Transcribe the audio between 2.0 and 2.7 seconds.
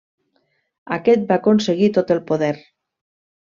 tot el poder.